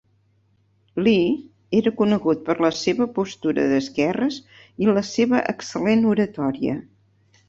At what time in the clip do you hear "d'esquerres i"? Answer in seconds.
3.73-4.89